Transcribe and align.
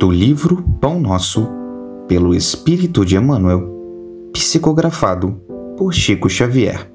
Do 0.00 0.10
livro 0.10 0.64
Pão 0.80 0.98
Nosso, 0.98 1.46
pelo 2.08 2.34
Espírito 2.34 3.04
de 3.04 3.16
Emmanuel, 3.16 3.68
psicografado 4.32 5.38
por 5.76 5.92
Chico 5.92 6.26
Xavier. 6.26 6.90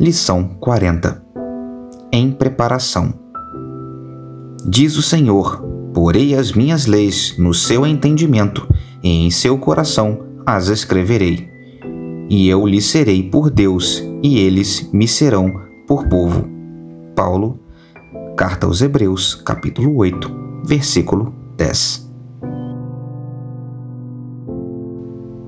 Lição 0.00 0.56
40 0.60 1.22
Em 2.10 2.32
preparação. 2.32 3.12
Diz 4.64 4.96
o 4.96 5.02
Senhor: 5.02 5.62
Porei 5.92 6.34
as 6.34 6.52
minhas 6.52 6.86
leis 6.86 7.36
no 7.36 7.52
seu 7.52 7.86
entendimento, 7.86 8.66
e 9.02 9.26
em 9.26 9.30
seu 9.30 9.58
coração 9.58 10.20
as 10.46 10.68
escreverei. 10.68 11.50
E 12.30 12.48
eu 12.48 12.66
lhes 12.66 12.86
serei 12.86 13.22
por 13.22 13.50
Deus, 13.50 14.02
e 14.22 14.38
eles 14.38 14.90
me 14.90 15.06
serão 15.06 15.52
por 15.86 16.08
povo. 16.08 16.48
Paulo, 17.14 17.60
Carta 18.38 18.66
aos 18.66 18.80
Hebreus, 18.80 19.34
capítulo 19.34 19.98
8, 19.98 20.32
versículo 20.64 21.46
10. 21.58 22.08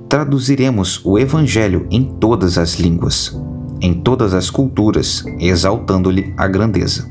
Traduziremos 0.09 1.01
o 1.05 1.17
Evangelho 1.17 1.87
em 1.89 2.03
todas 2.05 2.59
as 2.59 2.75
línguas, 2.75 3.41
em 3.81 3.95
todas 3.95 4.35
as 4.35 4.51
culturas, 4.51 5.25
exaltando-lhe 5.39 6.35
a 6.37 6.49
grandeza, 6.49 7.09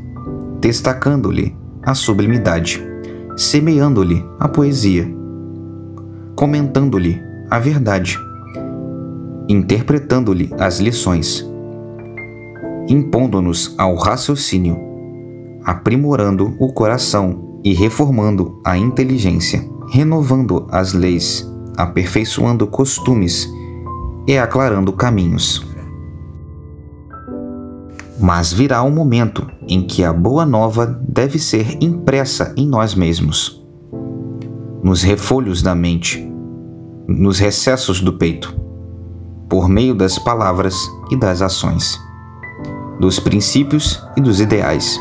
destacando-lhe 0.59 1.55
a 1.81 1.95
sublimidade, 1.95 2.85
semeando-lhe 3.37 4.21
a 4.37 4.49
poesia, 4.49 5.09
comentando-lhe 6.35 7.17
a 7.49 7.57
verdade, 7.57 8.19
interpretando-lhe 9.47 10.53
as 10.59 10.81
lições, 10.81 11.49
impondo-nos 12.89 13.73
ao 13.77 13.95
raciocínio, 13.95 14.77
aprimorando 15.63 16.53
o 16.59 16.73
coração 16.73 17.48
e 17.63 17.73
reformando 17.73 18.59
a 18.63 18.77
inteligência, 18.77 19.67
renovando 19.89 20.67
as 20.71 20.93
leis, 20.93 21.49
aperfeiçoando 21.77 22.67
costumes 22.67 23.49
e 24.27 24.37
aclarando 24.37 24.93
caminhos. 24.93 25.65
Mas 28.19 28.51
virá 28.51 28.83
um 28.83 28.91
momento 28.91 29.47
em 29.67 29.85
que 29.85 30.03
a 30.03 30.11
boa 30.11 30.45
nova 30.45 30.85
deve 30.85 31.39
ser 31.39 31.77
impressa 31.81 32.53
em 32.57 32.67
nós 32.67 32.93
mesmos, 32.93 33.65
nos 34.83 35.01
refolhos 35.01 35.61
da 35.61 35.73
mente, 35.73 36.29
nos 37.07 37.39
recessos 37.39 38.01
do 38.01 38.13
peito, 38.13 38.55
por 39.49 39.69
meio 39.69 39.95
das 39.95 40.19
palavras 40.19 40.75
e 41.09 41.15
das 41.15 41.41
ações, 41.41 41.97
dos 42.99 43.19
princípios 43.19 44.03
e 44.17 44.21
dos 44.21 44.41
ideais, 44.41 44.99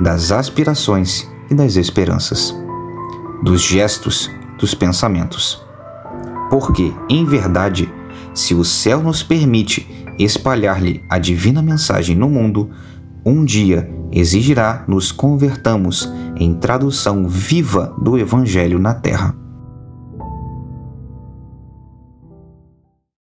das 0.00 0.30
aspirações 0.30 1.31
e 1.52 1.54
das 1.54 1.76
esperanças, 1.76 2.56
dos 3.42 3.60
gestos, 3.60 4.30
dos 4.58 4.74
pensamentos. 4.74 5.62
Porque, 6.50 6.92
em 7.08 7.24
verdade, 7.26 7.92
se 8.34 8.54
o 8.54 8.64
céu 8.64 9.02
nos 9.02 9.22
permite 9.22 9.86
espalhar-lhe 10.18 11.04
a 11.10 11.18
divina 11.18 11.60
mensagem 11.60 12.16
no 12.16 12.28
mundo, 12.28 12.70
um 13.24 13.44
dia 13.44 13.88
exigirá 14.10 14.84
nos 14.88 15.12
convertamos 15.12 16.10
em 16.36 16.54
tradução 16.54 17.28
viva 17.28 17.94
do 18.00 18.18
Evangelho 18.18 18.78
na 18.78 18.94
terra. 18.94 19.41